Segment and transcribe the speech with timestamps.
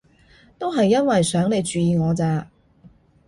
[0.57, 2.49] 都係因為想你注意我咋